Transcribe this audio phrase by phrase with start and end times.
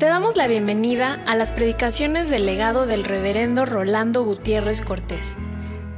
[0.00, 5.36] Te damos la bienvenida a las predicaciones del legado del reverendo Rolando Gutiérrez Cortés.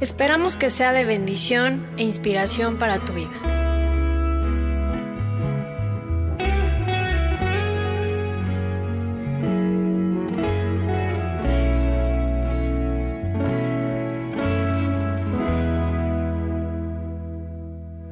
[0.01, 3.31] Esperamos que sea de bendición e inspiración para tu vida.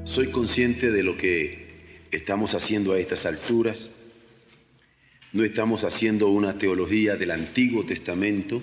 [0.05, 3.91] Soy consciente de lo que estamos haciendo a estas alturas.
[5.34, 8.62] No estamos haciendo una teología del Antiguo Testamento,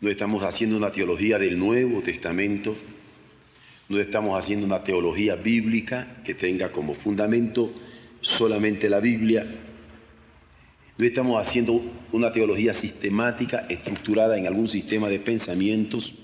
[0.00, 2.74] no estamos haciendo una teología del Nuevo Testamento,
[3.90, 7.70] no estamos haciendo una teología bíblica que tenga como fundamento
[8.22, 9.46] solamente la Biblia,
[10.96, 16.14] no estamos haciendo una teología sistemática, estructurada en algún sistema de pensamientos,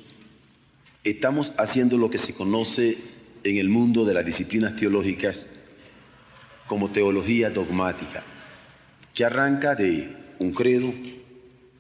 [1.05, 2.97] estamos haciendo lo que se conoce
[3.45, 5.47] en el mundo de las disciplinas teológicas
[6.67, 8.25] como teología dogmática,
[9.17, 10.93] que arranca de un credo,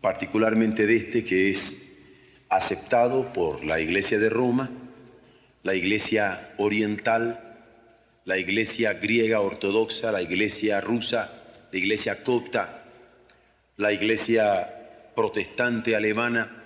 [0.01, 1.95] particularmente de este que es
[2.49, 4.71] aceptado por la Iglesia de Roma,
[5.63, 7.39] la Iglesia oriental,
[8.25, 11.31] la Iglesia griega ortodoxa, la Iglesia rusa,
[11.71, 12.85] la Iglesia copta,
[13.77, 16.65] la Iglesia protestante alemana,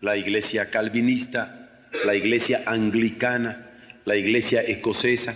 [0.00, 3.72] la Iglesia calvinista, la Iglesia anglicana,
[4.04, 5.34] la iglesia escocesa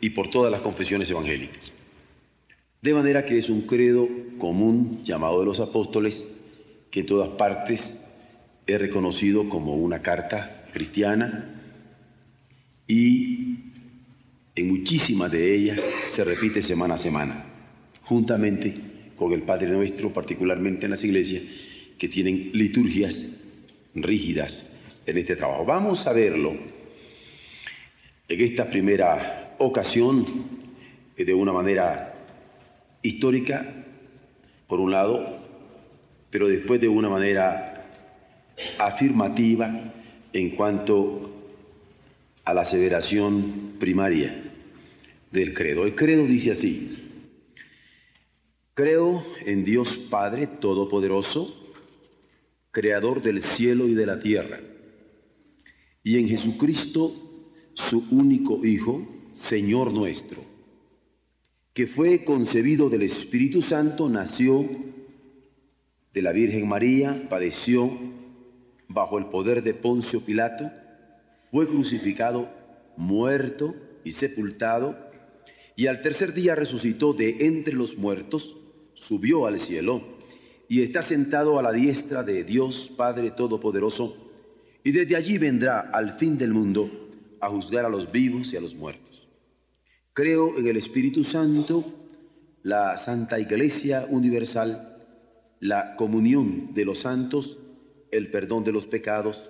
[0.00, 1.77] y por todas las confesiones evangélicas.
[2.80, 6.24] De manera que es un credo común llamado de los apóstoles
[6.90, 7.98] que en todas partes
[8.66, 11.60] es reconocido como una carta cristiana
[12.86, 13.56] y
[14.54, 17.44] en muchísimas de ellas se repite semana a semana,
[18.02, 18.74] juntamente
[19.16, 21.42] con el Padre Nuestro, particularmente en las iglesias
[21.98, 23.26] que tienen liturgias
[23.94, 24.64] rígidas
[25.04, 25.64] en este trabajo.
[25.64, 26.54] Vamos a verlo
[28.28, 30.26] en esta primera ocasión
[31.16, 32.07] eh, de una manera
[33.08, 33.74] histórica,
[34.66, 35.38] por un lado,
[36.30, 37.74] pero después de una manera
[38.78, 39.92] afirmativa
[40.32, 41.30] en cuanto
[42.44, 44.42] a la aseveración primaria
[45.30, 45.84] del credo.
[45.84, 46.96] El credo dice así,
[48.74, 51.54] creo en Dios Padre Todopoderoso,
[52.70, 54.60] Creador del cielo y de la tierra,
[56.04, 57.12] y en Jesucristo,
[57.74, 60.42] su único Hijo, Señor nuestro,
[61.78, 64.68] que fue concebido del Espíritu Santo, nació
[66.12, 67.96] de la Virgen María, padeció
[68.88, 70.72] bajo el poder de Poncio Pilato,
[71.52, 72.48] fue crucificado,
[72.96, 74.98] muerto y sepultado,
[75.76, 78.56] y al tercer día resucitó de entre los muertos,
[78.94, 80.02] subió al cielo
[80.68, 84.16] y está sentado a la diestra de Dios Padre Todopoderoso,
[84.82, 86.90] y desde allí vendrá al fin del mundo
[87.40, 89.17] a juzgar a los vivos y a los muertos.
[90.18, 91.84] Creo en el Espíritu Santo,
[92.64, 94.96] la Santa Iglesia Universal,
[95.60, 97.56] la comunión de los santos,
[98.10, 99.48] el perdón de los pecados,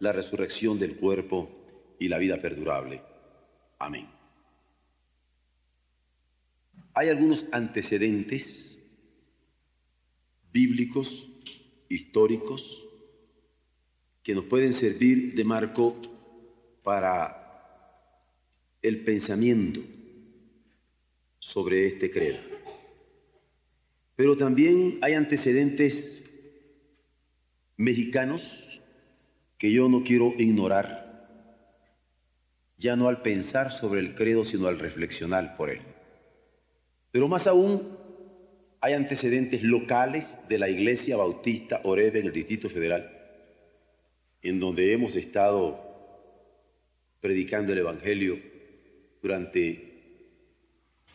[0.00, 1.48] la resurrección del cuerpo
[2.00, 3.02] y la vida perdurable.
[3.78, 4.08] Amén.
[6.94, 8.76] Hay algunos antecedentes
[10.52, 11.30] bíblicos,
[11.88, 12.84] históricos,
[14.24, 15.94] que nos pueden servir de marco
[16.82, 17.36] para
[18.82, 19.99] el pensamiento
[21.52, 22.38] sobre este credo.
[24.14, 26.22] Pero también hay antecedentes
[27.76, 28.80] mexicanos
[29.58, 31.28] que yo no quiero ignorar,
[32.78, 35.80] ya no al pensar sobre el credo, sino al reflexionar por él.
[37.10, 37.98] Pero más aún,
[38.80, 43.10] hay antecedentes locales de la Iglesia Bautista Orebe en el Distrito Federal,
[44.42, 45.78] en donde hemos estado
[47.20, 48.38] predicando el Evangelio
[49.20, 49.89] durante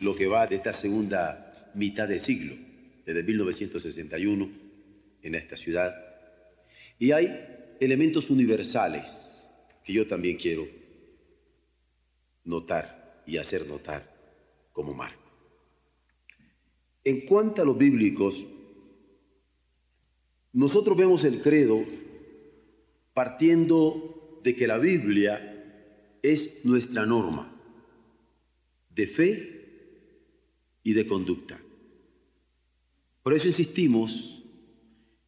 [0.00, 2.54] lo que va de esta segunda mitad de siglo,
[3.04, 4.48] desde 1961,
[5.22, 5.94] en esta ciudad.
[6.98, 9.06] Y hay elementos universales
[9.84, 10.66] que yo también quiero
[12.44, 14.10] notar y hacer notar
[14.72, 15.22] como marco.
[17.04, 18.34] En cuanto a los bíblicos,
[20.52, 21.84] nosotros vemos el credo
[23.12, 25.52] partiendo de que la Biblia
[26.22, 27.52] es nuestra norma
[28.90, 29.55] de fe
[30.86, 31.58] y de conducta.
[33.24, 34.40] Por eso insistimos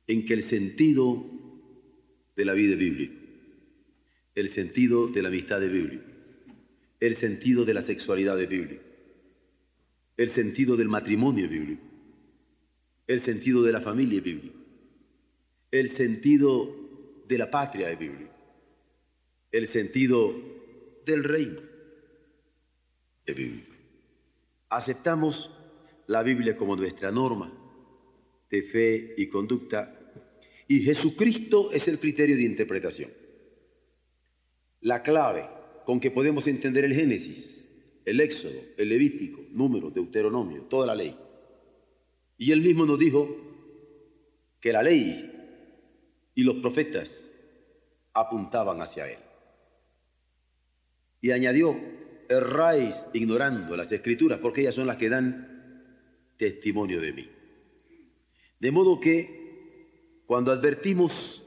[0.07, 1.27] en que el sentido
[2.37, 3.15] de la vida es bíblico,
[4.37, 6.05] el sentido de la amistad es bíblico,
[7.01, 8.85] el sentido de la sexualidad es bíblico,
[10.17, 11.83] el sentido del matrimonio bíblico,
[13.09, 14.59] el sentido de la familia es bíblico,
[15.73, 16.73] el sentido
[17.27, 18.33] de la patria es bíblico,
[19.51, 20.41] el sentido
[21.05, 21.63] del reino
[23.27, 23.68] de Biblia.
[24.71, 25.51] Aceptamos
[26.07, 27.53] la Biblia como nuestra norma
[28.51, 29.95] de fe y conducta,
[30.67, 33.11] y Jesucristo es el criterio de interpretación.
[34.81, 35.49] La clave
[35.85, 37.67] con que podemos entender el Génesis,
[38.05, 41.17] el Éxodo, el Levítico, Número, Deuteronomio, toda la ley.
[42.37, 43.29] Y él mismo nos dijo
[44.61, 45.33] que la ley
[46.35, 47.11] y los profetas
[48.13, 49.19] apuntaban hacia él.
[51.21, 51.77] Y añadió,
[52.29, 57.29] erráis ignorando las escrituras, porque ellas son las que dan testimonio de mí.
[58.61, 61.45] De modo que cuando advertimos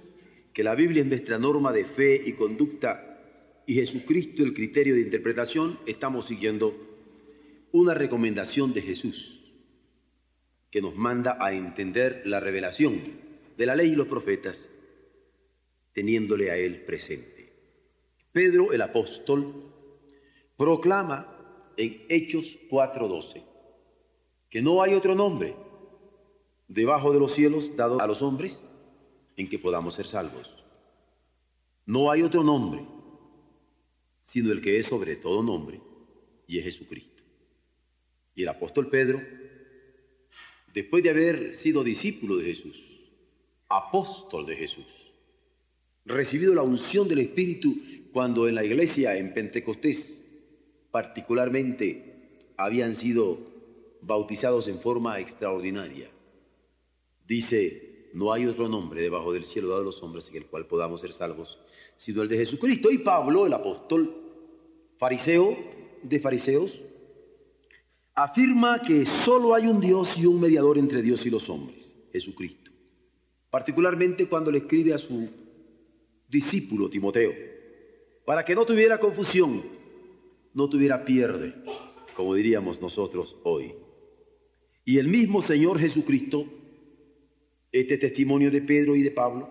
[0.54, 3.20] que la Biblia es nuestra norma de fe y conducta
[3.66, 6.76] y Jesucristo el criterio de interpretación, estamos siguiendo
[7.72, 9.52] una recomendación de Jesús
[10.70, 13.02] que nos manda a entender la revelación
[13.58, 14.70] de la ley y los profetas
[15.94, 17.54] teniéndole a él presente.
[18.32, 19.71] Pedro el apóstol
[20.62, 21.26] proclama
[21.76, 23.42] en Hechos 4:12
[24.48, 25.56] que no hay otro nombre
[26.68, 28.62] debajo de los cielos dado a los hombres
[29.38, 30.54] en que podamos ser salvos.
[31.88, 32.86] No hay otro nombre
[34.22, 35.82] sino el que es sobre todo nombre
[36.46, 37.24] y es Jesucristo.
[38.36, 39.20] Y el apóstol Pedro,
[40.76, 42.80] después de haber sido discípulo de Jesús,
[43.68, 44.86] apóstol de Jesús,
[46.06, 47.76] recibido la unción del Espíritu
[48.14, 50.21] cuando en la iglesia en Pentecostés
[50.92, 52.14] particularmente
[52.58, 53.40] habían sido
[54.02, 56.10] bautizados en forma extraordinaria.
[57.26, 60.66] Dice, no hay otro nombre debajo del cielo dado a los hombres en el cual
[60.66, 61.60] podamos ser salvos,
[61.98, 62.92] sino el de Jesucristo.
[62.92, 64.14] Y Pablo, el apóstol
[64.98, 65.58] fariseo
[66.04, 66.82] de fariseos,
[68.14, 72.72] afirma que solo hay un Dios y un mediador entre Dios y los hombres, Jesucristo.
[73.50, 75.30] Particularmente cuando le escribe a su
[76.28, 77.34] discípulo Timoteo,
[78.26, 79.81] para que no tuviera confusión
[80.54, 81.54] no tuviera pierde,
[82.16, 83.74] como diríamos nosotros hoy.
[84.84, 86.46] Y el mismo Señor Jesucristo,
[87.72, 89.50] este testimonio de Pedro y de Pablo,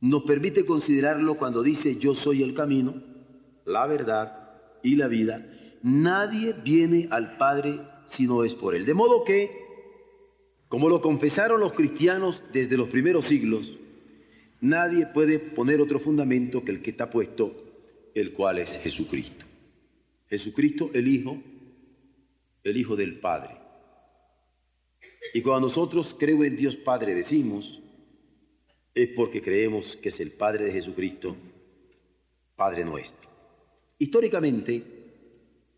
[0.00, 3.02] nos permite considerarlo cuando dice yo soy el camino,
[3.64, 4.50] la verdad
[4.82, 5.46] y la vida.
[5.82, 8.84] Nadie viene al Padre si no es por Él.
[8.84, 9.50] De modo que,
[10.68, 13.78] como lo confesaron los cristianos desde los primeros siglos,
[14.60, 17.69] nadie puede poner otro fundamento que el que está puesto
[18.14, 19.44] el cual es Jesucristo.
[20.28, 21.42] Jesucristo el Hijo,
[22.62, 23.56] el Hijo del Padre.
[25.34, 27.80] Y cuando nosotros creo en Dios Padre decimos,
[28.94, 31.36] es porque creemos que es el Padre de Jesucristo,
[32.56, 33.28] Padre nuestro.
[33.98, 34.82] Históricamente,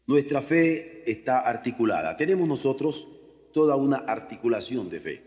[0.07, 2.17] nuestra fe está articulada.
[2.17, 3.07] Tenemos nosotros
[3.53, 5.23] toda una articulación de fe.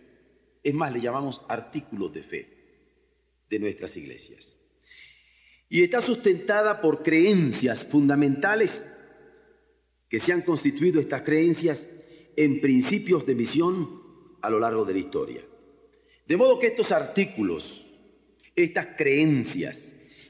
[0.64, 2.50] Es más, le llamamos artículos de fe
[3.50, 4.60] de nuestras iglesias
[5.70, 8.86] y está sustentada por creencias fundamentales
[10.10, 11.86] que se han constituido estas creencias
[12.36, 14.02] en principios de misión
[14.42, 15.42] a lo largo de la historia.
[16.28, 17.86] De modo que estos artículos,
[18.56, 19.78] estas creencias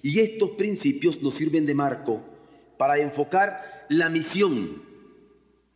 [0.02, 2.24] y estos principios nos sirven de marco
[2.78, 4.84] para enfocar la misión,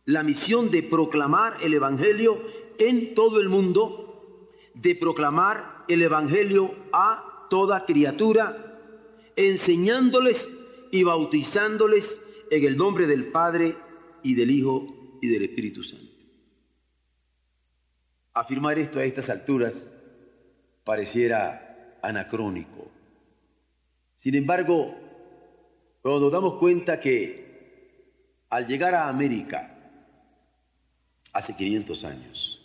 [0.04, 2.42] la misión de proclamar el Evangelio
[2.78, 8.69] en todo el mundo, de proclamar el Evangelio a toda criatura
[9.40, 10.36] enseñándoles
[10.90, 12.20] y bautizándoles
[12.50, 13.76] en el nombre del Padre
[14.22, 16.12] y del Hijo y del Espíritu Santo.
[18.34, 19.92] Afirmar esto a estas alturas
[20.84, 22.90] pareciera anacrónico.
[24.16, 24.94] Sin embargo,
[26.02, 27.48] cuando nos damos cuenta que
[28.50, 29.76] al llegar a América,
[31.32, 32.60] hace 500 años,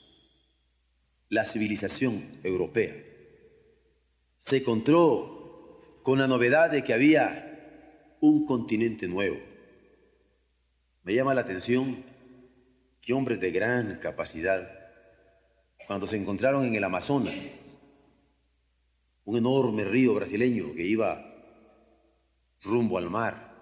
[1.29, 2.96] la civilización europea
[4.39, 5.35] se encontró
[6.05, 9.38] con la novedad de que había un continente nuevo.
[11.03, 12.03] Me llama la atención
[13.01, 14.69] que hombres de gran capacidad,
[15.88, 17.33] cuando se encontraron en el Amazonas,
[19.24, 21.25] un enorme río brasileño que iba
[22.62, 23.55] rumbo al mar,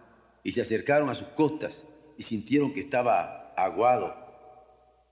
[0.44, 1.74] y se acercaron a sus costas
[2.18, 4.14] y sintieron que estaba aguado.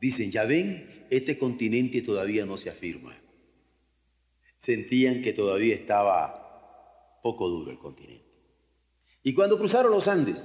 [0.02, 3.16] Dicen, ya ven, este continente todavía no se afirma.
[4.64, 6.41] Sentían que todavía estaba
[7.22, 8.26] poco duro el continente.
[9.24, 10.44] Y cuando cruzaron los Andes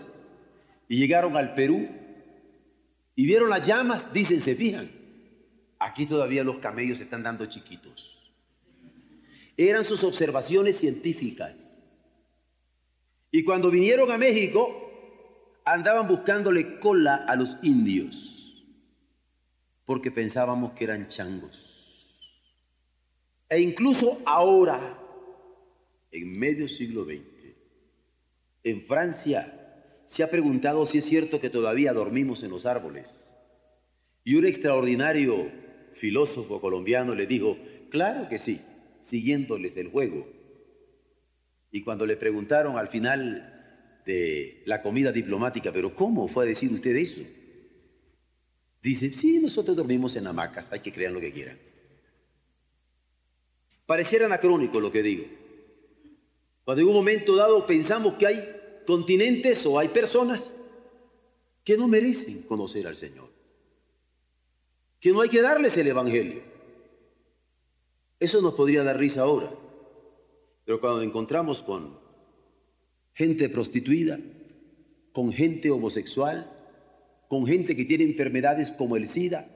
[0.88, 1.88] y llegaron al Perú
[3.14, 4.90] y vieron las llamas, dicen, se fijan,
[5.78, 8.12] aquí todavía los camellos se están dando chiquitos.
[9.56, 11.54] Eran sus observaciones científicas.
[13.30, 14.82] Y cuando vinieron a México,
[15.64, 18.14] andaban buscándole cola a los indios,
[19.86, 21.62] porque pensábamos que eran changos.
[23.48, 24.98] E incluso ahora
[26.10, 27.54] en medio siglo XX,
[28.64, 29.56] en Francia
[30.06, 33.08] se ha preguntado si es cierto que todavía dormimos en los árboles.
[34.24, 35.50] Y un extraordinario
[35.94, 37.56] filósofo colombiano le dijo,
[37.90, 38.60] claro que sí,
[39.08, 40.26] siguiéndoles el juego.
[41.70, 43.52] Y cuando le preguntaron al final
[44.04, 47.20] de la comida diplomática, pero ¿cómo fue a decir usted eso?
[48.82, 51.58] Dice, sí, nosotros dormimos en hamacas, hay que creer lo que quieran.
[53.84, 55.24] Pareciera anacrónico lo que digo.
[56.66, 60.52] Cuando en un momento dado pensamos que hay continentes o hay personas
[61.62, 63.28] que no merecen conocer al Señor,
[64.98, 66.42] que no hay que darles el Evangelio.
[68.18, 69.54] Eso nos podría dar risa ahora,
[70.64, 72.00] pero cuando encontramos con
[73.14, 74.18] gente prostituida,
[75.12, 76.50] con gente homosexual,
[77.28, 79.46] con gente que tiene enfermedades como el SIDA,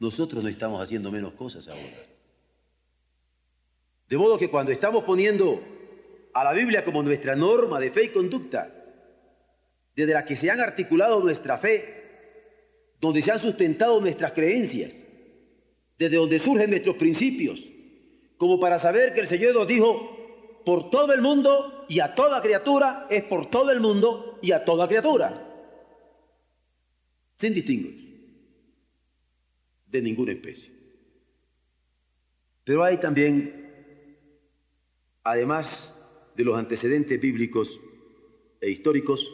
[0.00, 2.17] nosotros no estamos haciendo menos cosas ahora.
[4.08, 5.60] De modo que cuando estamos poniendo
[6.32, 8.74] a la Biblia como nuestra norma de fe y conducta,
[9.94, 11.94] desde la que se han articulado nuestra fe,
[13.00, 14.94] donde se han sustentado nuestras creencias,
[15.98, 17.62] desde donde surgen nuestros principios,
[18.36, 22.40] como para saber que el Señor nos dijo, por todo el mundo y a toda
[22.40, 25.44] criatura, es por todo el mundo y a toda criatura,
[27.40, 28.08] sin distinguir
[29.86, 30.70] de ninguna especie.
[32.64, 33.67] Pero hay también,
[35.24, 35.94] además
[36.36, 37.80] de los antecedentes bíblicos
[38.60, 39.26] e históricos,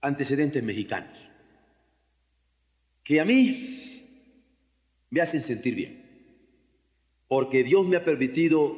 [0.00, 1.16] antecedentes mexicanos,
[3.02, 4.02] que a mí
[5.10, 6.04] me hacen sentir bien,
[7.28, 8.76] porque Dios me ha permitido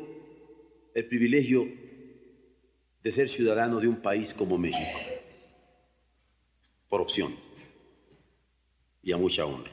[0.95, 1.67] el privilegio
[3.03, 4.99] de ser ciudadano de un país como México,
[6.89, 7.35] por opción
[9.03, 9.71] y a mucha honra.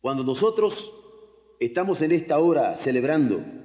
[0.00, 0.92] Cuando nosotros
[1.60, 3.61] estamos en esta hora celebrando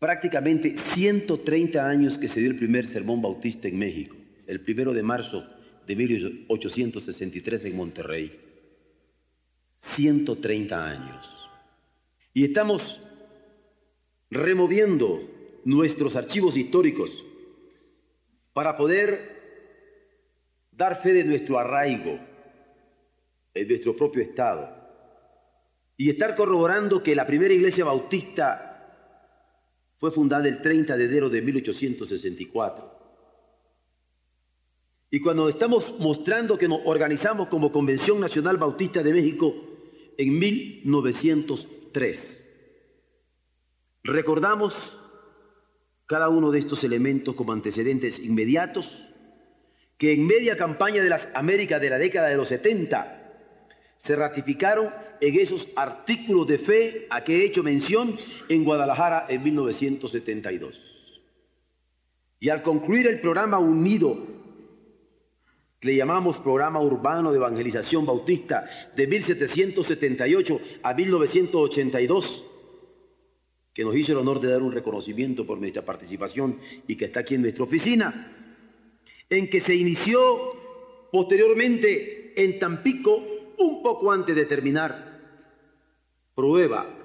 [0.00, 4.16] prácticamente 130 años que se dio el primer sermón bautista en México,
[4.46, 5.46] el primero de marzo
[5.86, 8.40] de 1863 en Monterrey.
[9.94, 11.50] 130 años.
[12.32, 13.00] Y estamos
[14.30, 15.20] removiendo
[15.64, 17.24] nuestros archivos históricos
[18.54, 19.38] para poder
[20.72, 22.18] dar fe de nuestro arraigo
[23.52, 24.76] en nuestro propio Estado
[25.96, 28.69] y estar corroborando que la primera iglesia bautista
[30.00, 32.98] fue fundada el 30 de enero de 1864.
[35.10, 39.54] Y cuando estamos mostrando que nos organizamos como Convención Nacional Bautista de México
[40.16, 42.48] en 1903,
[44.04, 44.74] recordamos
[46.06, 49.06] cada uno de estos elementos como antecedentes inmediatos
[49.98, 53.19] que en media campaña de las Américas de la década de los 70
[54.04, 54.90] se ratificaron
[55.20, 58.16] en esos artículos de fe a que he hecho mención
[58.48, 60.80] en Guadalajara en 1972.
[62.40, 64.16] Y al concluir el programa unido,
[65.82, 72.44] le llamamos Programa Urbano de Evangelización Bautista de 1778 a 1982,
[73.74, 77.20] que nos hizo el honor de dar un reconocimiento por nuestra participación y que está
[77.20, 78.32] aquí en nuestra oficina,
[79.28, 80.56] en que se inició
[81.12, 83.22] posteriormente en Tampico
[83.60, 85.20] un poco antes de terminar,
[86.34, 86.96] prueba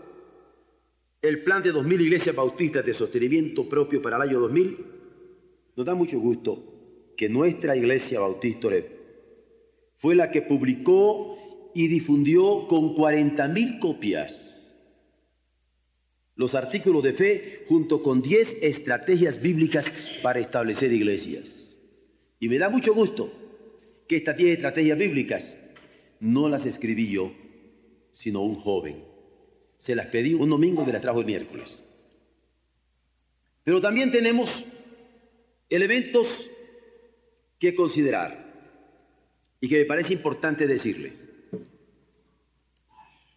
[1.21, 4.77] el plan de 2.000 iglesias bautistas de sostenimiento propio para el año 2000,
[5.75, 6.63] nos da mucho gusto
[7.17, 8.69] que nuestra iglesia bautista
[9.97, 14.51] fue la que publicó y difundió con 40.000 copias
[16.35, 19.85] los artículos de fe junto con 10 estrategias bíblicas
[20.21, 21.73] para establecer iglesias.
[22.39, 23.31] Y me da mucho gusto
[24.07, 25.55] que estas 10 estrategias bíblicas
[26.25, 27.31] no las escribí yo,
[28.11, 29.03] sino un joven.
[29.77, 31.83] Se las pedí un domingo y me las trajo el miércoles.
[33.63, 34.49] Pero también tenemos
[35.69, 36.27] elementos
[37.59, 38.43] que considerar
[39.61, 41.21] y que me parece importante decirles.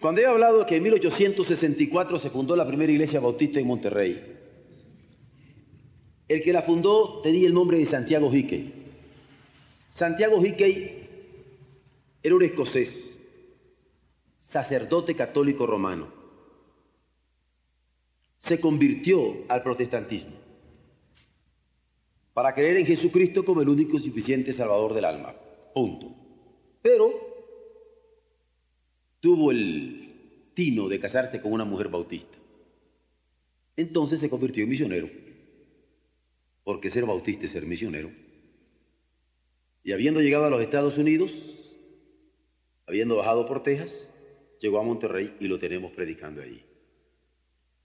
[0.00, 4.36] Cuando he hablado que en 1864 se fundó la primera iglesia bautista en Monterrey,
[6.26, 8.72] el que la fundó tenía el nombre de Santiago Hickey.
[9.90, 10.97] Santiago Hickey
[12.22, 13.18] era un escocés,
[14.46, 16.08] sacerdote católico romano.
[18.38, 20.36] Se convirtió al protestantismo
[22.32, 25.34] para creer en Jesucristo como el único y suficiente Salvador del alma.
[25.74, 26.14] Punto.
[26.80, 27.12] Pero
[29.18, 32.38] tuvo el tino de casarse con una mujer bautista.
[33.76, 35.08] Entonces se convirtió en misionero,
[36.64, 38.10] porque ser bautista es ser misionero.
[39.82, 41.32] Y habiendo llegado a los Estados Unidos,
[42.88, 43.92] habiendo bajado por Texas,
[44.60, 46.64] llegó a Monterrey y lo tenemos predicando allí.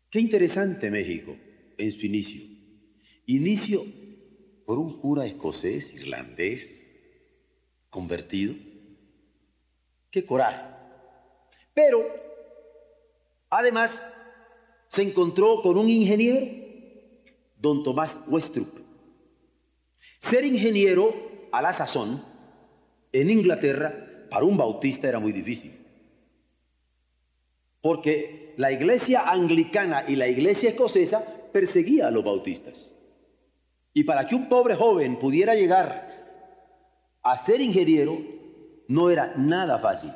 [0.09, 1.35] Qué interesante México
[1.77, 2.41] en su inicio.
[3.25, 3.83] Inicio
[4.65, 6.61] por un cura escocés, irlandés,
[7.89, 8.55] convertido,
[10.09, 10.61] Qué coraje.
[11.73, 12.05] Pero,
[13.49, 13.89] además,
[14.89, 16.45] se encontró con un ingeniero,
[17.57, 18.77] don Tomás Westrup.
[20.29, 21.15] Ser ingeniero
[21.51, 22.23] a la sazón
[23.11, 25.79] en Inglaterra para un bautista era muy difícil.
[27.83, 32.91] Porque la iglesia anglicana y la iglesia escocesa perseguía a los bautistas.
[33.93, 36.09] Y para que un pobre joven pudiera llegar
[37.21, 38.17] a ser ingeniero,
[38.87, 40.11] no era nada fácil.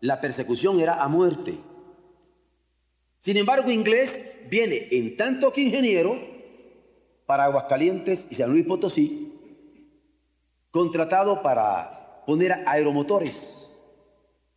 [0.00, 1.56] La persecución era a muerte.
[3.20, 4.10] Sin embargo, inglés
[4.50, 6.18] viene en tanto que ingeniero
[7.26, 9.32] para Aguascalientes y San Luis Potosí,
[10.72, 13.34] contratado para poner aeromotores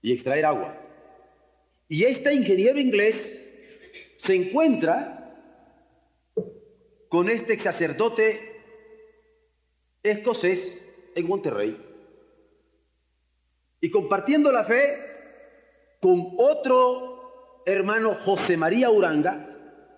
[0.02, 0.76] y extraer agua.
[1.88, 3.16] Y este ingeniero inglés
[4.18, 5.16] se encuentra
[7.08, 8.42] con este sacerdote
[10.04, 10.60] escocés
[11.16, 11.78] en Monterrey
[13.82, 14.98] y compartiendo la fe
[16.02, 19.48] con otro hermano José María Uranga,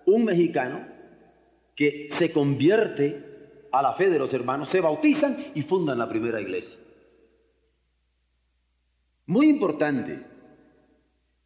[0.06, 0.86] un mexicano,
[1.74, 3.24] que se convierte
[3.72, 6.81] a la fe de los hermanos, se bautizan y fundan la primera iglesia.
[9.26, 10.20] Muy importante,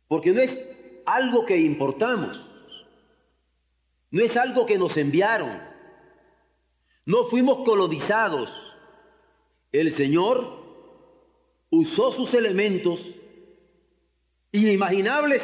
[0.08, 0.68] porque no es
[1.04, 2.50] algo que importamos,
[4.10, 5.60] no es algo que nos enviaron,
[7.04, 8.52] no fuimos colonizados.
[9.72, 10.64] El Señor
[11.70, 13.00] usó sus elementos
[14.52, 15.42] inimaginables,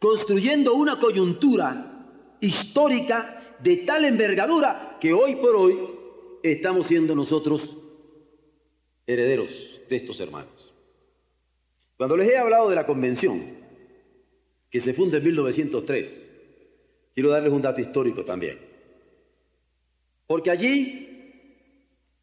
[0.00, 5.78] construyendo una coyuntura histórica de tal envergadura que hoy por hoy
[6.42, 7.76] estamos siendo nosotros
[9.06, 9.50] herederos
[9.88, 10.59] de estos hermanos.
[12.00, 13.42] Cuando les he hablado de la convención
[14.70, 16.30] que se funda en 1903,
[17.12, 18.58] quiero darles un dato histórico también.
[20.26, 21.44] Porque allí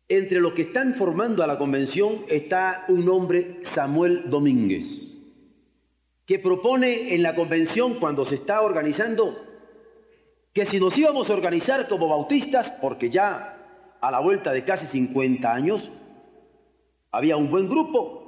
[0.08, 4.84] entre los que están formando a la convención está un hombre, Samuel Domínguez,
[6.26, 9.38] que propone en la convención, cuando se está organizando,
[10.54, 14.88] que si nos íbamos a organizar como bautistas, porque ya a la vuelta de casi
[14.88, 15.88] 50 años
[17.12, 18.27] había un buen grupo,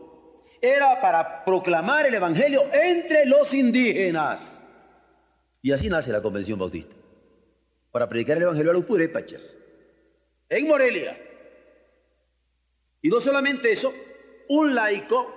[0.62, 4.62] era para proclamar el Evangelio entre los indígenas.
[5.62, 6.94] Y así nace la convención bautista,
[7.92, 9.58] para predicar el Evangelio a los purépachas,
[10.50, 11.18] en Morelia.
[13.02, 13.94] Y no solamente eso,
[14.50, 15.36] un laico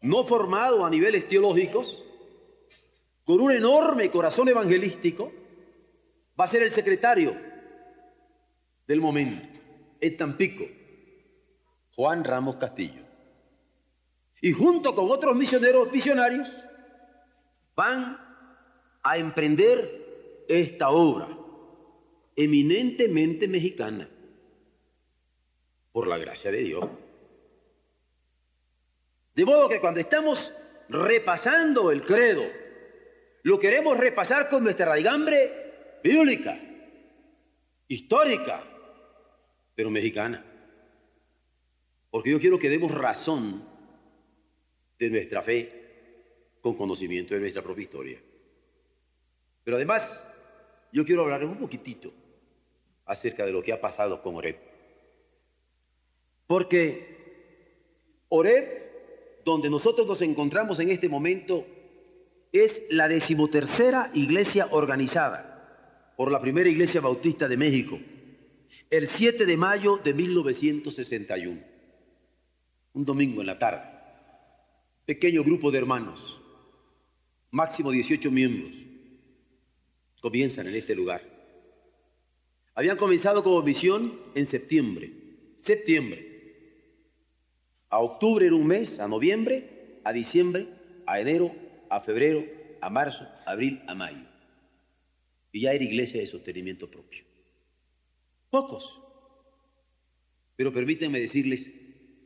[0.00, 2.02] no formado a niveles teológicos,
[3.24, 5.32] con un enorme corazón evangelístico,
[6.38, 7.34] va a ser el secretario
[8.86, 9.48] del momento,
[10.00, 10.64] en Tampico,
[11.94, 13.03] Juan Ramos Castillo.
[14.44, 16.46] Y junto con otros misioneros visionarios
[17.74, 18.18] van
[19.02, 21.34] a emprender esta obra
[22.36, 24.06] eminentemente mexicana
[25.92, 26.84] por la gracia de Dios.
[29.34, 30.52] De modo que cuando estamos
[30.90, 32.44] repasando el credo,
[33.44, 36.60] lo queremos repasar con nuestra raigambre bíblica,
[37.88, 38.62] histórica,
[39.74, 40.44] pero mexicana.
[42.10, 43.72] Porque yo quiero que demos razón
[45.04, 45.84] de nuestra fe
[46.60, 48.18] con conocimiento de nuestra propia historia.
[49.62, 50.02] Pero además,
[50.92, 52.12] yo quiero hablarles un poquitito
[53.06, 54.56] acerca de lo que ha pasado con Oreb.
[56.46, 57.14] Porque
[58.28, 61.66] Oreb, donde nosotros nos encontramos en este momento,
[62.52, 67.98] es la decimotercera iglesia organizada por la primera iglesia bautista de México,
[68.90, 71.60] el 7 de mayo de 1961,
[72.92, 73.93] un domingo en la tarde.
[75.06, 76.40] Pequeño grupo de hermanos,
[77.50, 78.72] máximo 18 miembros,
[80.20, 81.22] comienzan en este lugar.
[82.74, 85.12] Habían comenzado como misión en septiembre,
[85.58, 86.34] septiembre,
[87.94, 90.66] a octubre era un mes, a noviembre, a diciembre,
[91.06, 91.54] a enero,
[91.88, 92.44] a febrero,
[92.80, 94.26] a marzo, a abril, a mayo.
[95.52, 97.22] Y ya era iglesia de sostenimiento propio.
[98.50, 99.00] Pocos.
[100.56, 101.70] Pero permítanme decirles,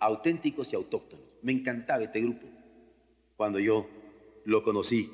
[0.00, 1.26] auténticos y autóctonos.
[1.42, 2.46] Me encantaba este grupo
[3.38, 3.86] cuando yo
[4.46, 5.08] lo conocí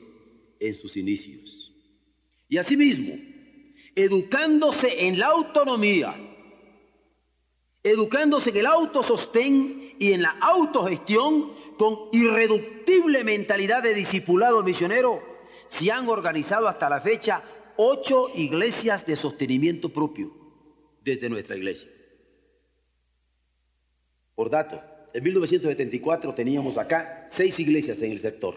[0.59, 1.71] en sus inicios.
[2.49, 3.17] Y asimismo,
[3.95, 6.17] educándose en la autonomía,
[7.83, 15.23] educándose en el autosostén y en la autogestión con irreductible mentalidad de discipulado misionero,
[15.69, 17.43] se han organizado hasta la fecha
[17.77, 20.33] ocho iglesias de sostenimiento propio
[21.03, 21.91] desde nuestra iglesia.
[24.35, 24.81] Por dato,
[25.15, 28.57] en 1974 teníamos acá seis iglesias en el sector,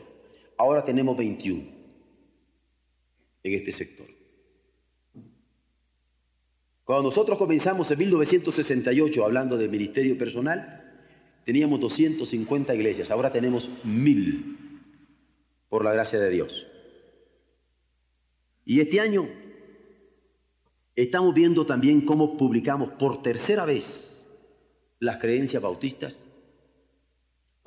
[0.57, 1.63] ahora tenemos 21
[3.43, 4.07] en este sector.
[6.83, 11.05] Cuando nosotros comenzamos en 1968 hablando de ministerio personal,
[11.45, 14.57] teníamos 250 iglesias, ahora tenemos mil,
[15.69, 16.65] por la gracia de Dios.
[18.65, 19.29] Y este año
[20.95, 24.25] estamos viendo también cómo publicamos por tercera vez
[24.99, 26.27] las creencias bautistas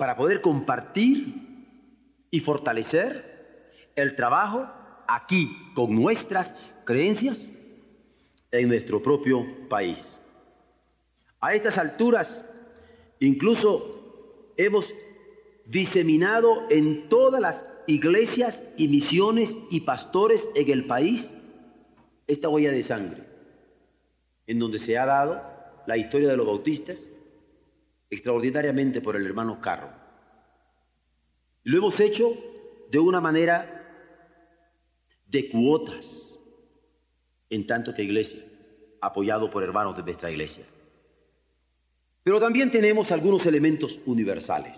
[0.01, 1.31] para poder compartir
[2.31, 4.67] y fortalecer el trabajo
[5.07, 6.51] aquí con nuestras
[6.85, 7.47] creencias
[8.49, 9.99] en nuestro propio país.
[11.39, 12.43] A estas alturas,
[13.19, 14.91] incluso hemos
[15.67, 21.29] diseminado en todas las iglesias y misiones y pastores en el país
[22.25, 23.23] esta huella de sangre,
[24.47, 25.43] en donde se ha dado
[25.85, 27.10] la historia de los bautistas
[28.11, 29.89] extraordinariamente por el hermano Carro.
[31.63, 32.35] Lo hemos hecho
[32.91, 33.77] de una manera
[35.27, 36.37] de cuotas,
[37.49, 38.43] en tanto que iglesia,
[38.99, 40.65] apoyado por hermanos de nuestra iglesia.
[42.23, 44.77] Pero también tenemos algunos elementos universales.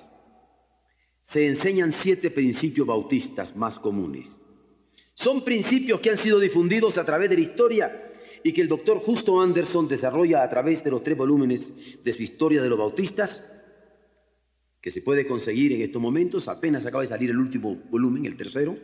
[1.26, 4.40] Se enseñan siete principios bautistas más comunes.
[5.16, 8.13] Son principios que han sido difundidos a través de la historia
[8.44, 11.72] y que el doctor Justo Anderson desarrolla a través de los tres volúmenes
[12.04, 13.50] de su historia de los bautistas,
[14.82, 18.36] que se puede conseguir en estos momentos, apenas acaba de salir el último volumen, el
[18.36, 18.78] tercero,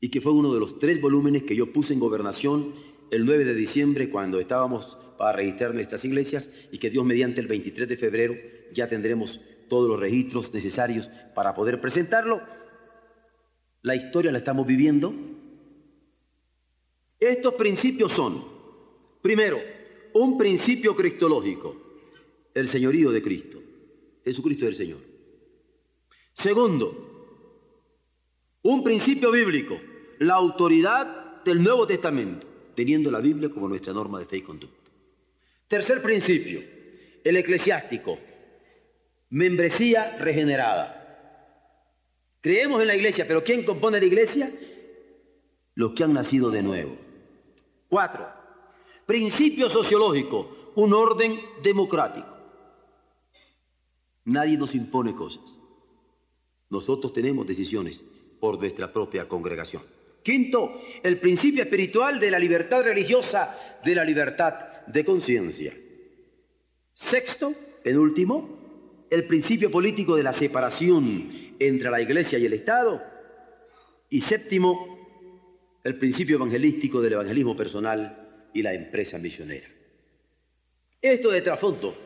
[0.00, 2.74] y que fue uno de los tres volúmenes que yo puse en gobernación
[3.10, 7.46] el 9 de diciembre cuando estábamos para registrar nuestras iglesias y que Dios mediante el
[7.46, 8.34] 23 de febrero
[8.72, 12.40] ya tendremos todos los registros necesarios para poder presentarlo.
[13.82, 15.14] La historia la estamos viviendo.
[17.20, 18.44] Estos principios son,
[19.20, 19.58] primero,
[20.14, 21.76] un principio cristológico,
[22.54, 23.58] el señorío de Cristo.
[24.24, 24.98] Jesucristo es el Señor.
[26.34, 27.08] Segundo,
[28.62, 29.80] un principio bíblico,
[30.18, 34.90] la autoridad del Nuevo Testamento, teniendo la Biblia como nuestra norma de fe y conducta.
[35.66, 36.62] Tercer principio,
[37.24, 38.18] el eclesiástico,
[39.30, 40.94] membresía regenerada.
[42.40, 44.52] Creemos en la iglesia, pero ¿quién compone la iglesia?
[45.74, 47.07] Los que han nacido de nuevo.
[47.88, 48.28] Cuatro,
[49.06, 52.28] principio sociológico, un orden democrático.
[54.26, 55.42] Nadie nos impone cosas.
[56.68, 58.02] Nosotros tenemos decisiones
[58.38, 59.82] por nuestra propia congregación.
[60.22, 65.74] Quinto, el principio espiritual de la libertad religiosa, de la libertad de conciencia.
[66.92, 73.02] Sexto, penúltimo, el principio político de la separación entre la Iglesia y el Estado.
[74.10, 74.97] Y séptimo,
[75.84, 79.68] el principio evangelístico del evangelismo personal y la empresa misionera.
[81.00, 81.96] Esto de trasfondo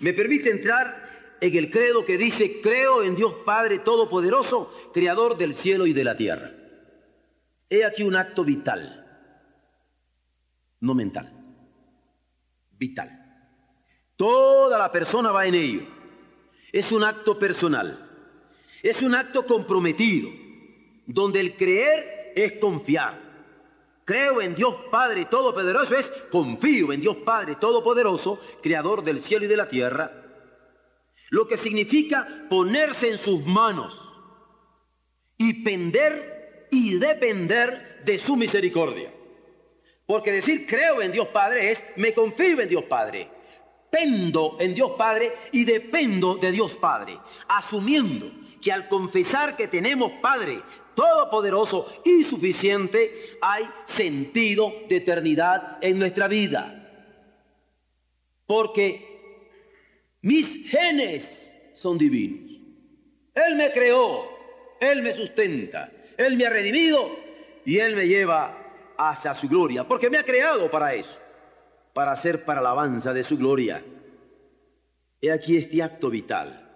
[0.00, 5.54] me permite entrar en el credo que dice, creo en Dios Padre Todopoderoso, Creador del
[5.54, 6.52] cielo y de la tierra.
[7.68, 9.06] He aquí un acto vital,
[10.80, 11.32] no mental,
[12.72, 13.16] vital.
[14.16, 15.82] Toda la persona va en ello.
[16.72, 18.08] Es un acto personal,
[18.82, 20.30] es un acto comprometido,
[21.06, 23.30] donde el creer es confiar.
[24.04, 29.48] Creo en Dios Padre Todopoderoso es confío en Dios Padre Todopoderoso, Creador del cielo y
[29.48, 30.10] de la tierra,
[31.30, 33.96] lo que significa ponerse en sus manos
[35.38, 39.12] y pender y depender de su misericordia.
[40.06, 43.28] Porque decir creo en Dios Padre es me confío en Dios Padre,
[43.90, 47.16] pendo en Dios Padre y dependo de Dios Padre,
[47.46, 48.28] asumiendo
[48.60, 50.62] que al confesar que tenemos Padre
[51.00, 56.76] todopoderoso y suficiente, hay sentido de eternidad en nuestra vida.
[58.44, 59.06] Porque
[60.20, 61.24] mis genes
[61.76, 62.50] son divinos.
[63.34, 64.28] Él me creó,
[64.78, 67.16] Él me sustenta, Él me ha redimido
[67.64, 68.58] y Él me lleva
[68.98, 71.18] hacia su gloria, porque me ha creado para eso,
[71.94, 73.82] para hacer para la alabanza de su gloria.
[75.22, 76.66] He aquí este acto vital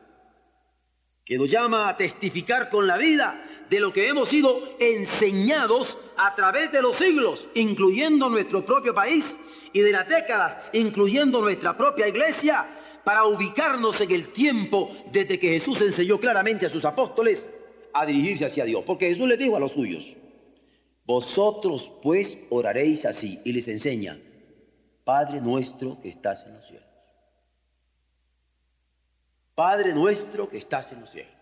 [1.27, 6.35] que nos llama a testificar con la vida de lo que hemos sido enseñados a
[6.35, 9.25] través de los siglos, incluyendo nuestro propio país,
[9.73, 12.67] y de las décadas, incluyendo nuestra propia iglesia,
[13.05, 17.51] para ubicarnos en el tiempo desde que Jesús enseñó claramente a sus apóstoles
[17.93, 18.83] a dirigirse hacia Dios.
[18.87, 20.17] Porque Jesús les dijo a los suyos,
[21.05, 24.19] vosotros pues oraréis así y les enseña,
[25.05, 26.89] Padre nuestro que estás en los cielos.
[29.55, 31.34] Padre nuestro que estás en los cielos.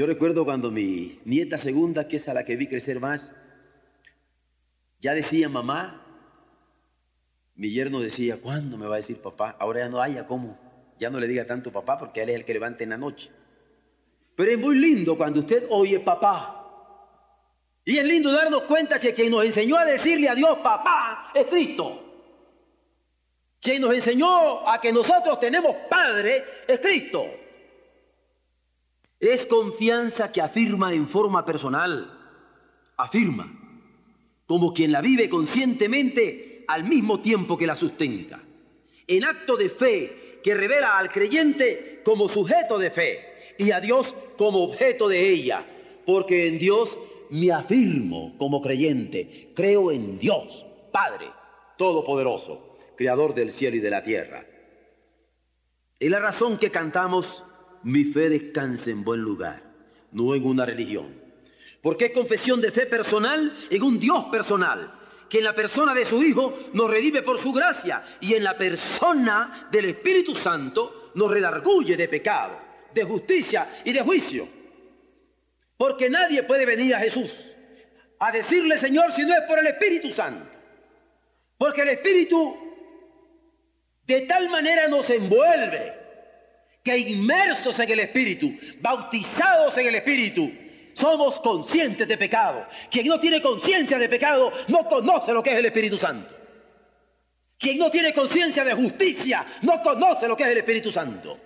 [0.00, 3.34] Yo recuerdo cuando mi nieta segunda, que es a la que vi crecer más,
[4.98, 6.06] ya decía mamá,
[7.54, 9.56] mi yerno decía, ¿cuándo me va a decir papá?
[9.58, 10.58] Ahora ya no haya cómo.
[10.98, 13.30] Ya no le diga tanto papá porque él es el que levanta en la noche.
[14.36, 16.64] Pero es muy lindo cuando usted oye papá.
[17.84, 21.46] Y es lindo darnos cuenta que quien nos enseñó a decirle a Dios papá es
[21.48, 22.22] Cristo.
[23.60, 27.49] Quien nos enseñó a que nosotros tenemos Padre es Cristo.
[29.20, 32.18] Es confianza que afirma en forma personal,
[32.96, 33.52] afirma,
[34.46, 38.40] como quien la vive conscientemente al mismo tiempo que la sustenta,
[39.06, 44.14] en acto de fe que revela al creyente como sujeto de fe y a Dios
[44.38, 45.66] como objeto de ella,
[46.06, 51.28] porque en Dios me afirmo como creyente, creo en Dios, Padre
[51.76, 54.44] Todopoderoso, Creador del cielo y de la tierra.
[55.98, 57.44] Y la razón que cantamos,
[57.82, 59.62] mi fe descansa en buen lugar,
[60.12, 61.14] no en una religión.
[61.82, 64.92] Porque es confesión de fe personal en un Dios personal,
[65.28, 68.56] que en la persona de su Hijo nos redime por su gracia y en la
[68.56, 72.58] persona del Espíritu Santo nos redarguye de pecado,
[72.92, 74.48] de justicia y de juicio.
[75.76, 77.34] Porque nadie puede venir a Jesús
[78.18, 80.58] a decirle Señor si no es por el Espíritu Santo.
[81.56, 82.56] Porque el Espíritu
[84.06, 85.99] de tal manera nos envuelve
[86.82, 90.50] que inmersos en el Espíritu, bautizados en el Espíritu,
[90.94, 92.66] somos conscientes de pecado.
[92.90, 96.34] Quien no tiene conciencia de pecado no conoce lo que es el Espíritu Santo.
[97.58, 101.38] Quien no tiene conciencia de justicia no conoce lo que es el Espíritu Santo.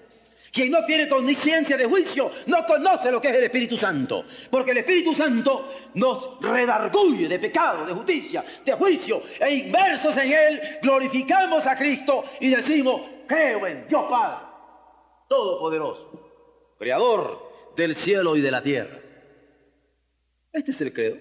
[0.53, 4.25] Quien no tiene conciencia de juicio no conoce lo que es el Espíritu Santo.
[4.49, 9.21] Porque el Espíritu Santo nos redarguye de pecado, de justicia, de juicio.
[9.41, 14.44] E inmersos en Él, glorificamos a Cristo y decimos, creo en Dios Padre,
[15.29, 19.01] Todopoderoso, Creador del cielo y de la tierra.
[20.53, 21.17] Este es el credo.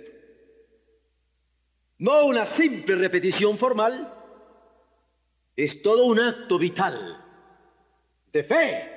[1.98, 4.14] No una simple repetición formal,
[5.56, 7.24] es todo un acto vital
[8.32, 8.94] de fe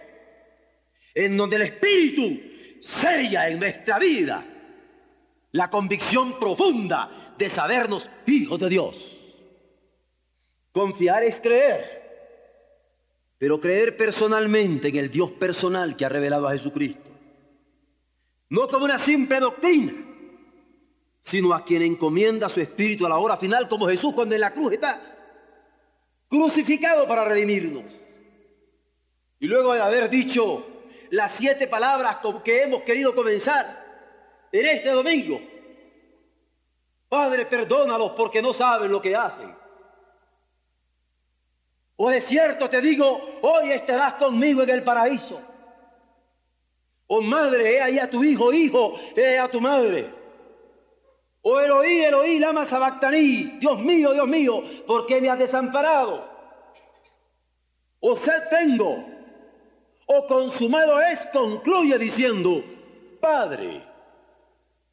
[1.15, 2.41] en donde el Espíritu
[3.01, 4.45] sella en nuestra vida
[5.53, 9.13] la convicción profunda de sabernos hijos de Dios.
[10.73, 12.06] Confiar es creer,
[13.39, 17.11] pero creer personalmente en el Dios personal que ha revelado a Jesucristo.
[18.49, 19.93] No como una simple doctrina,
[21.23, 24.53] sino a quien encomienda su espíritu a la hora final, como Jesús cuando en la
[24.53, 25.17] cruz está
[26.29, 27.85] crucificado para redimirnos.
[29.39, 30.67] Y luego de haber dicho,
[31.11, 33.85] las siete palabras con que hemos querido comenzar
[34.53, 35.41] en este domingo.
[37.09, 39.55] Padre, perdónalos porque no saben lo que hacen.
[41.97, 45.41] O de cierto te digo, hoy estarás conmigo en el paraíso.
[47.07, 50.11] O madre, he ahí a tu hijo, hijo, he a tu madre.
[51.43, 56.29] O Eloí, Eloí, lama sabactaní, Dios mío, Dios mío, ¿por qué me has desamparado?
[58.01, 59.05] O sed tengo,
[60.07, 62.63] o consumado es, concluye diciendo,
[63.21, 63.83] Padre,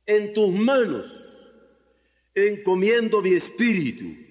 [0.06, 1.06] en tus manos
[2.36, 4.23] encomiendo mi espíritu,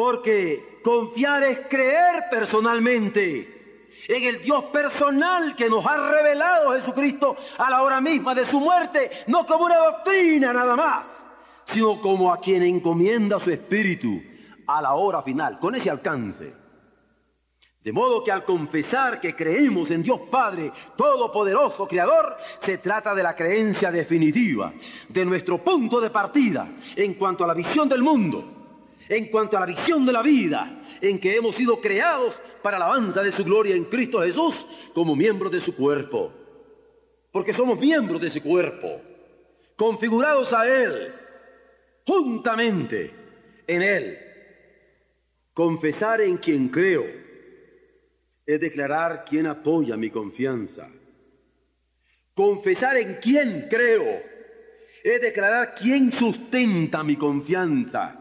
[0.00, 7.68] porque confiar es creer personalmente en el Dios personal que nos ha revelado Jesucristo a
[7.68, 11.06] la hora misma de su muerte, no como una doctrina nada más,
[11.66, 14.22] sino como a quien encomienda su espíritu
[14.66, 16.54] a la hora final, con ese alcance.
[17.84, 23.22] De modo que al confesar que creemos en Dios Padre Todopoderoso, Creador, se trata de
[23.22, 24.72] la creencia definitiva,
[25.10, 28.59] de nuestro punto de partida en cuanto a la visión del mundo,
[29.10, 32.86] en cuanto a la visión de la vida, en que hemos sido creados para la
[32.86, 34.54] alabanza de su gloria en Cristo Jesús
[34.94, 36.32] como miembros de su cuerpo.
[37.32, 39.00] Porque somos miembros de ese cuerpo,
[39.74, 41.12] configurados a Él,
[42.06, 43.12] juntamente
[43.66, 44.18] en Él.
[45.54, 47.04] Confesar en quien creo
[48.46, 50.88] es declarar quién apoya mi confianza.
[52.32, 54.22] Confesar en quién creo
[55.02, 58.19] es declarar quién sustenta mi confianza.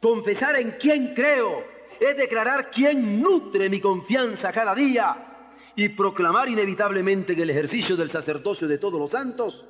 [0.00, 1.64] Confesar en quién creo
[2.00, 5.30] es declarar quién nutre mi confianza cada día
[5.76, 9.66] y proclamar inevitablemente en el ejercicio del sacerdocio de todos los santos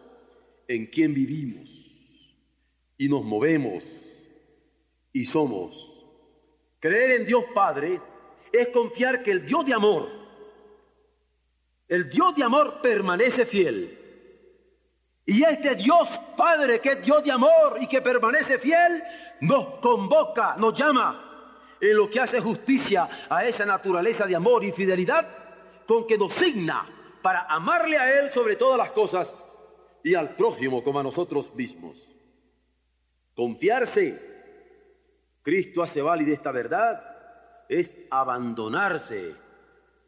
[0.68, 1.68] en quién vivimos
[2.96, 3.82] y nos movemos
[5.12, 5.86] y somos.
[6.78, 8.00] Creer en Dios Padre
[8.52, 10.08] es confiar que el Dios de amor,
[11.88, 13.96] el Dios de amor permanece fiel.
[15.26, 19.02] Y este Dios Padre que es Dios de amor y que permanece fiel,
[19.40, 21.26] nos convoca, nos llama
[21.80, 25.26] en lo que hace justicia a esa naturaleza de amor y fidelidad
[25.86, 26.86] con que nos signa
[27.22, 29.32] para amarle a Él sobre todas las cosas
[30.02, 31.96] y al prójimo como a nosotros mismos.
[33.34, 34.20] Confiarse,
[35.42, 37.02] Cristo hace válida esta verdad
[37.68, 39.34] es abandonarse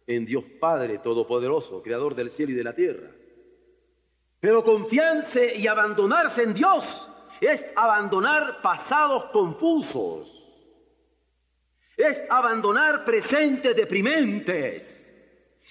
[0.07, 3.09] en Dios Padre Todopoderoso, Creador del cielo y de la tierra.
[4.41, 7.09] Pero confiarse y abandonarse en Dios
[7.47, 10.39] es abandonar pasados confusos.
[11.97, 14.83] es abandonar presentes deprimentes,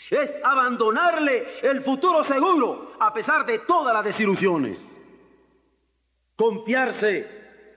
[0.10, 4.80] es abandonarle el futuro seguro a pesar de todas las desilusiones.
[6.36, 7.28] Confiarse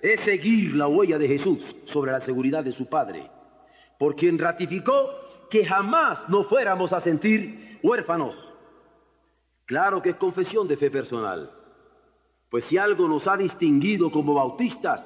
[0.03, 3.31] es seguir la huella de Jesús sobre la seguridad de su Padre,
[3.99, 5.11] por quien ratificó
[5.51, 8.53] que jamás nos fuéramos a sentir huérfanos.
[9.65, 11.51] Claro que es confesión de fe personal,
[12.55, 15.05] pues si algo nos ha distinguido como bautistas,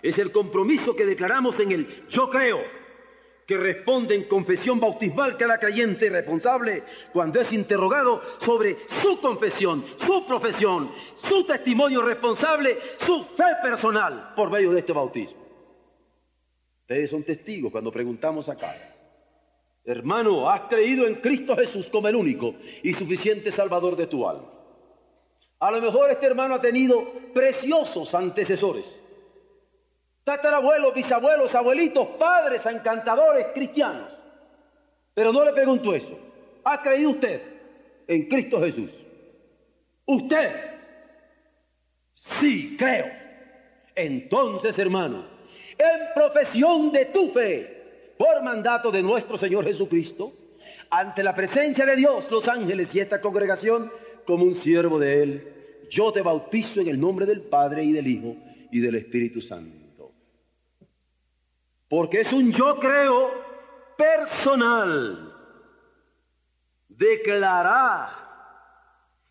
[0.00, 2.58] es el compromiso que declaramos en el yo creo,
[3.46, 10.24] que responde en confesión bautismal cada creyente responsable cuando es interrogado sobre su confesión, su
[10.24, 15.44] profesión, su testimonio responsable, su fe personal por medio de este bautismo.
[16.80, 18.72] Ustedes son testigos cuando preguntamos acá.
[19.84, 24.55] Hermano, ¿has creído en Cristo Jesús como el único y suficiente Salvador de tu alma?
[25.58, 29.00] A lo mejor este hermano ha tenido preciosos antecesores
[30.26, 34.10] tatarabuelos, bisabuelos, abuelitos, padres, encantadores, cristianos.
[35.14, 36.18] Pero no le pregunto eso.
[36.64, 37.42] ¿Ha creído usted
[38.08, 38.90] en Cristo Jesús?
[40.04, 40.50] Usted.
[42.40, 43.06] Sí, creo.
[43.94, 45.26] Entonces, hermano,
[45.78, 50.32] en profesión de tu fe, por mandato de nuestro Señor Jesucristo,
[50.90, 53.92] ante la presencia de Dios, los ángeles y esta congregación,
[54.26, 55.52] como un siervo de Él,
[55.90, 58.36] yo te bautizo en el nombre del Padre y del Hijo
[58.70, 60.12] y del Espíritu Santo.
[61.88, 63.30] Porque es un yo creo
[63.96, 65.32] personal.
[66.88, 68.10] Declarar,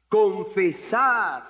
[0.08, 1.44] confesar,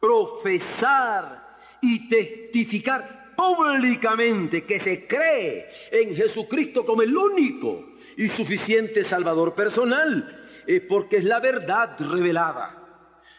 [0.00, 9.54] profesar y testificar públicamente que se cree en Jesucristo como el único y suficiente Salvador
[9.54, 12.76] personal, es porque es la verdad revelada,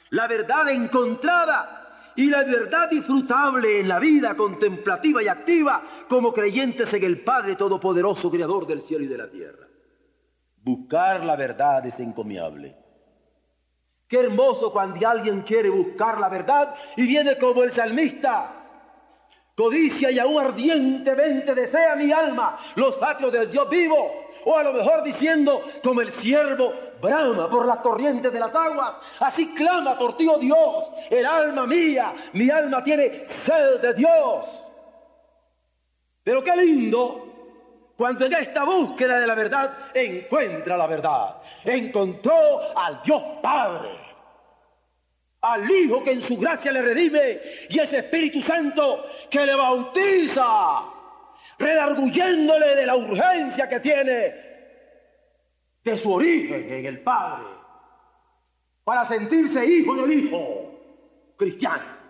[0.09, 1.83] la verdad encontrada
[2.15, 7.55] y la verdad disfrutable en la vida contemplativa y activa como creyentes en el Padre
[7.55, 9.67] Todopoderoso, Creador del cielo y de la tierra.
[10.63, 12.75] Buscar la verdad es encomiable.
[14.07, 18.59] Qué hermoso cuando alguien quiere buscar la verdad y viene como el salmista.
[19.55, 24.11] Codicia y aún ardientemente desea mi alma los atrios del Dios vivo
[24.45, 26.73] o a lo mejor diciendo como el siervo
[27.03, 31.67] brama por las corrientes de las aguas, así clama por ti, oh Dios, el alma
[31.67, 34.65] mía, mi alma tiene sed de Dios.
[36.23, 37.33] Pero qué lindo
[37.97, 41.35] cuando en esta búsqueda de la verdad encuentra la verdad,
[41.65, 42.33] encontró
[42.75, 43.89] al Dios Padre,
[45.41, 47.39] al Hijo que en su gracia le redime
[47.69, 50.85] y ese Espíritu Santo que le bautiza
[51.59, 54.52] redarguyéndole de la urgencia que tiene
[55.83, 57.47] de su origen en el Padre,
[58.83, 60.79] para sentirse hijo del Hijo
[61.37, 62.03] cristiano.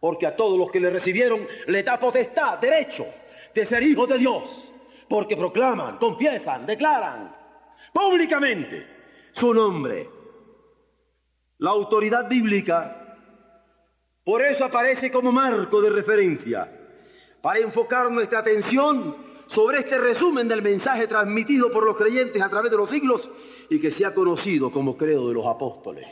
[0.00, 3.06] Porque a todos los que le recibieron le da potestad, derecho
[3.54, 4.72] de ser hijos de Dios,
[5.08, 7.34] porque proclaman, confiesan, declaran
[7.92, 8.86] públicamente
[9.32, 10.08] su nombre.
[11.58, 13.02] La autoridad bíblica
[14.24, 16.70] por eso aparece como marco de referencia
[17.40, 19.16] para enfocar nuestra atención
[19.54, 23.30] sobre este resumen del mensaje transmitido por los creyentes a través de los siglos
[23.68, 26.06] y que se ha conocido como credo de los apóstoles.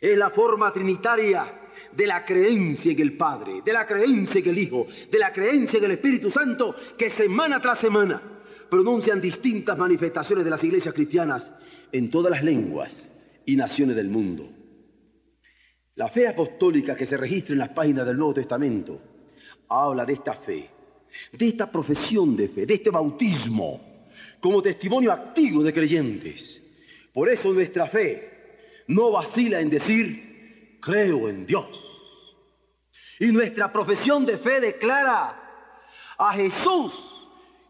[0.00, 4.58] Es la forma trinitaria de la creencia en el Padre, de la creencia en el
[4.58, 8.20] Hijo, de la creencia en el Espíritu Santo que semana tras semana
[8.68, 11.50] pronuncian distintas manifestaciones de las iglesias cristianas
[11.90, 13.08] en todas las lenguas
[13.46, 14.48] y naciones del mundo.
[15.94, 19.00] La fe apostólica que se registra en las páginas del Nuevo Testamento
[19.68, 20.70] habla de esta fe,
[21.32, 23.80] de esta profesión de fe, de este bautismo,
[24.40, 26.62] como testimonio activo de creyentes.
[27.12, 31.68] Por eso nuestra fe no vacila en decir, creo en Dios.
[33.20, 35.36] Y nuestra profesión de fe declara
[36.16, 36.92] a Jesús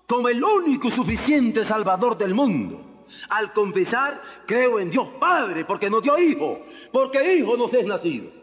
[0.07, 3.07] como el único y suficiente Salvador del mundo.
[3.31, 8.38] Al confesar, creo en Dios Padre, porque no dio hijo, porque hijo nos es nacido.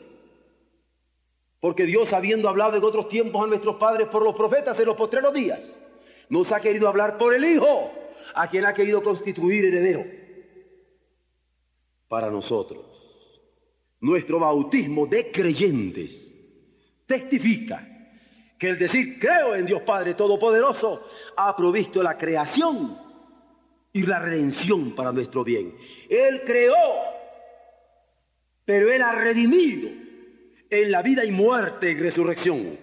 [1.59, 4.97] Porque Dios, habiendo hablado en otros tiempos a nuestros padres por los profetas en los
[4.97, 5.75] postreros días,
[6.29, 7.91] nos ha querido hablar por el Hijo,
[8.33, 10.05] a quien ha querido constituir heredero.
[12.07, 12.85] Para nosotros,
[13.99, 16.31] nuestro bautismo de creyentes
[17.05, 17.87] testifica
[18.59, 21.01] que el decir creo en Dios Padre Todopoderoso
[21.35, 22.97] ha provisto la creación
[23.91, 25.75] y la redención para nuestro bien.
[26.09, 26.75] Él creó,
[28.63, 30.04] pero Él ha redimido
[30.69, 32.77] en la vida y muerte y resurrección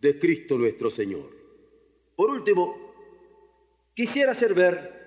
[0.00, 1.30] de Cristo nuestro Señor.
[2.16, 2.76] Por último,
[3.94, 5.02] quisiera hacer ver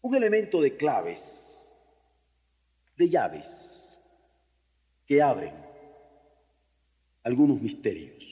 [0.00, 1.20] un elemento de claves,
[2.96, 3.46] de llaves,
[5.06, 5.54] que abren
[7.22, 8.24] algunos misterios.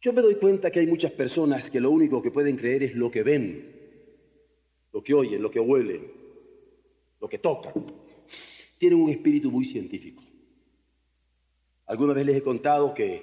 [0.00, 2.94] Yo me doy cuenta que hay muchas personas que lo único que pueden creer es
[2.94, 3.74] lo que ven,
[4.92, 6.12] lo que oyen, lo que huelen,
[7.20, 7.72] lo que tocan.
[8.78, 10.22] Tienen un espíritu muy científico.
[11.86, 13.22] Alguna vez les he contado que,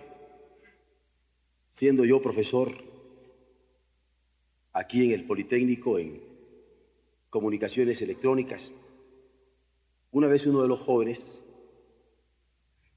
[1.74, 2.72] siendo yo profesor
[4.74, 6.22] aquí en el Politécnico en
[7.30, 8.72] comunicaciones electrónicas,
[10.12, 11.44] una vez uno de los jóvenes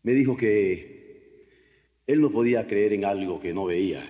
[0.02, 0.94] me dijo que
[2.07, 4.05] él no podía creer en algo que no veía,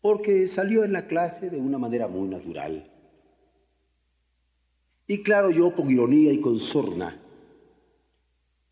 [0.00, 2.90] porque salió en la clase de una manera muy natural.
[5.06, 7.22] Y claro, yo con ironía y con sorna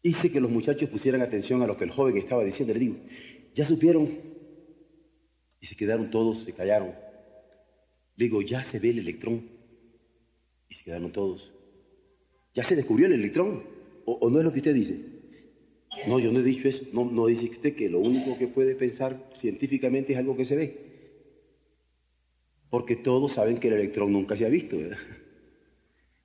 [0.03, 2.74] hice que los muchachos pusieran atención a lo que el joven estaba diciendo.
[2.74, 2.97] Le digo,
[3.55, 4.09] ¿ya supieron?
[5.61, 6.93] Y se quedaron todos, se callaron.
[8.16, 9.49] Le digo, ya se ve el electrón.
[10.68, 11.53] Y se quedaron todos.
[12.53, 13.62] ¿Ya se descubrió el electrón?
[14.05, 15.01] ¿O, no es lo que usted dice?
[16.07, 16.85] No, yo no he dicho eso.
[16.93, 20.57] No, no dice usted que lo único que puede pensar científicamente es algo que se
[20.57, 20.78] ve.
[22.68, 24.99] Porque todos saben que el electrón nunca se ha visto, ¿verdad?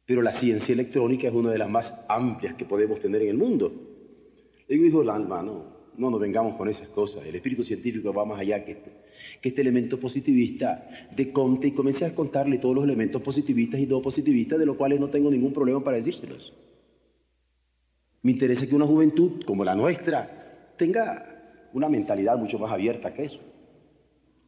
[0.10, 3.38] Pero la ciencia electrónica es una de las más amplias que podemos tener en el
[3.38, 3.72] mundo.
[4.68, 5.66] Le digo, hijo Landma, no,
[5.98, 7.28] no nos vengamos con esas cosas.
[7.28, 8.90] El espíritu científico va más allá que este,
[9.40, 13.86] que este elemento positivista de Comte y comencé a contarle todos los elementos positivistas y
[13.86, 16.56] no positivistas, de los cuales no tengo ningún problema para decírselos.
[18.24, 23.26] Me interesa que una juventud como la nuestra tenga una mentalidad mucho más abierta que
[23.26, 23.40] eso.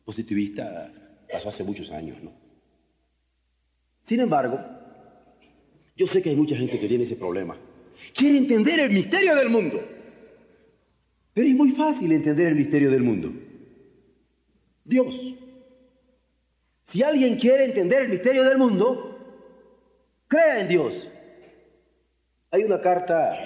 [0.05, 0.91] Positivista
[1.31, 2.31] pasó hace muchos años, ¿no?
[4.07, 4.80] Sin embargo,
[6.01, 7.55] yo sé que hay mucha gente que tiene ese problema.
[8.15, 9.79] Quiere entender el misterio del mundo.
[11.31, 13.31] Pero es muy fácil entender el misterio del mundo.
[14.83, 15.15] Dios.
[16.85, 19.15] Si alguien quiere entender el misterio del mundo,
[20.27, 21.07] crea en Dios.
[22.49, 23.37] Hay una carta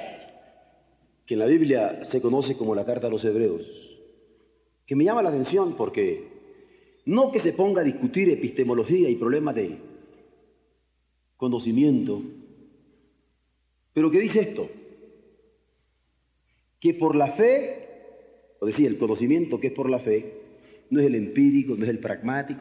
[1.26, 3.64] que en la Biblia se conoce como la carta a los hebreos,
[4.86, 6.30] que me llama la atención porque
[7.06, 9.78] no que se ponga a discutir epistemología y problemas de
[11.36, 12.22] conocimiento,
[13.96, 14.70] pero que dice esto,
[16.82, 20.34] que por la fe, o decir, el conocimiento que es por la fe,
[20.90, 22.60] no es el empírico, no es el pragmático,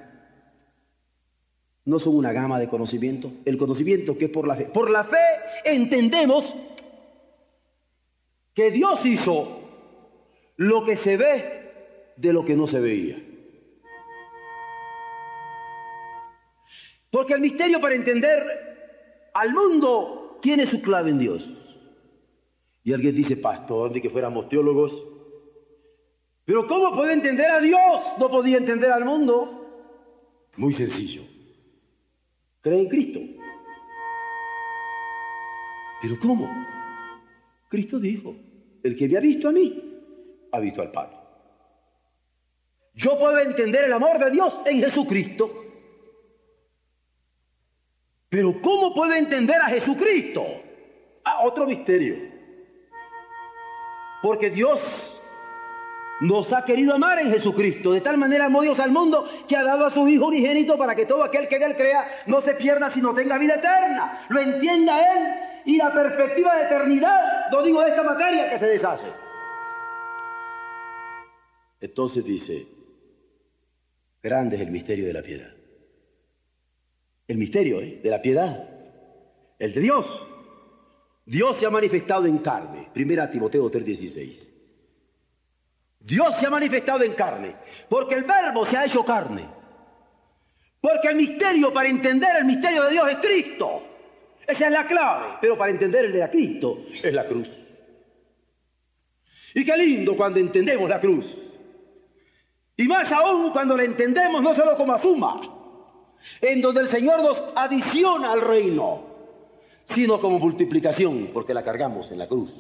[1.87, 4.66] no son una gama de conocimientos, el conocimiento que es por la fe.
[4.66, 5.16] Por la fe
[5.64, 6.55] entendemos
[8.55, 9.61] que Dios hizo
[10.57, 11.72] lo que se ve
[12.16, 13.20] de lo que no se veía.
[17.11, 18.41] Porque el misterio para entender
[19.35, 21.42] al mundo tiene su clave en Dios.
[22.82, 24.92] Y alguien dice, pastor, de que fuéramos teólogos.
[26.45, 28.03] Pero ¿cómo puede entender a Dios?
[28.18, 29.66] No podía entender al mundo.
[30.59, 31.22] Muy sencillo.
[32.61, 33.20] Cree en Cristo.
[36.03, 36.47] ¿Pero cómo?
[37.70, 38.36] Cristo dijo,
[38.82, 39.82] el que me ha visto a mí,
[40.53, 41.16] ha visto al Padre.
[42.92, 45.64] Yo puedo entender el amor de Dios en Jesucristo.
[48.35, 50.45] Pero ¿cómo puedo entender a Jesucristo?
[51.22, 52.16] Ah, otro misterio.
[54.20, 54.80] Porque Dios
[56.20, 57.93] nos ha querido amar en Jesucristo.
[57.93, 60.97] De tal manera amó Dios al mundo que ha dado a su Hijo unigénito para
[60.97, 64.26] que todo aquel que en Él crea no se pierda, sino tenga vida eterna.
[64.28, 65.35] Lo entienda Él
[65.66, 69.07] y la perspectiva de eternidad, no digo de esta materia que se deshace.
[71.80, 72.66] Entonces dice,
[74.20, 75.55] grande es el misterio de la piedad.
[77.27, 78.01] El misterio ¿eh?
[78.03, 78.68] de la piedad,
[79.59, 80.07] el de Dios.
[81.25, 82.89] Dios se ha manifestado en carne.
[82.93, 84.51] Primera Timoteo 3:16.
[86.01, 87.57] Dios se ha manifestado en carne,
[87.89, 89.49] porque el verbo se ha hecho carne.
[90.83, 93.83] Porque el misterio, para entender el misterio de Dios es Cristo.
[94.47, 97.49] Esa es la clave, pero para entender el de Cristo es la cruz.
[99.55, 101.25] Y qué lindo cuando entendemos la cruz.
[102.77, 105.41] Y más aún cuando la entendemos no solo como suma,
[106.41, 109.03] en donde el Señor nos adiciona al reino,
[109.87, 112.51] sino como multiplicación, porque la cargamos en la cruz,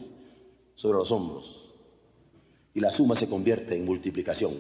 [0.74, 1.60] sobre los hombros.
[2.74, 4.54] Y la suma se convierte en multiplicación.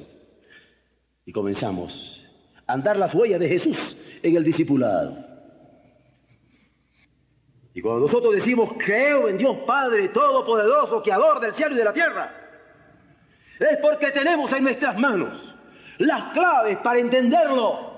[1.26, 2.22] Y comenzamos
[2.66, 5.34] a andar las huellas de Jesús en el discipulado.
[7.74, 11.92] Y cuando nosotros decimos creo en Dios Padre Todopoderoso, Creador del cielo y de la
[11.92, 12.32] tierra,
[13.58, 15.54] es porque tenemos en nuestras manos
[15.98, 17.93] las claves para entenderlo.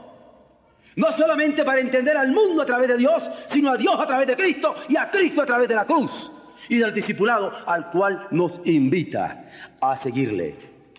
[0.96, 3.22] No solamente para entender al mundo a través de Dios,
[3.52, 6.32] sino a Dios a través de Cristo y a Cristo a través de la cruz
[6.68, 10.54] y del discipulado al cual nos invita a seguirle.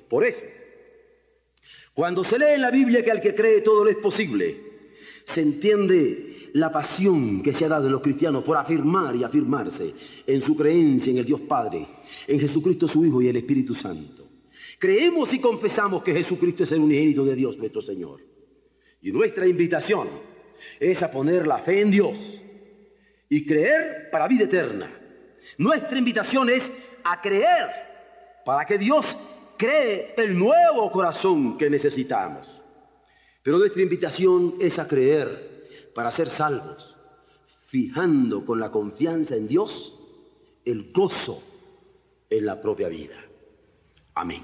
[0.07, 0.45] Por eso,
[1.93, 4.61] cuando se lee en la Biblia que al que cree todo lo es posible,
[5.25, 9.93] se entiende la pasión que se ha dado en los cristianos por afirmar y afirmarse
[10.25, 11.87] en su creencia en el Dios Padre,
[12.27, 14.27] en Jesucristo su Hijo y el Espíritu Santo.
[14.77, 18.36] Creemos y confesamos que Jesucristo es el unigénito de Dios nuestro Señor.
[19.01, 20.09] Y nuestra invitación
[20.79, 22.17] es a poner la fe en Dios
[23.29, 24.91] y creer para vida eterna.
[25.57, 26.71] Nuestra invitación es
[27.03, 27.67] a creer
[28.45, 29.05] para que Dios
[29.57, 32.47] cree el nuevo corazón que necesitamos.
[33.43, 36.95] Pero nuestra invitación es a creer para ser salvos,
[37.67, 39.93] fijando con la confianza en Dios
[40.65, 41.41] el gozo
[42.29, 43.15] en la propia vida.
[44.15, 44.43] Amén.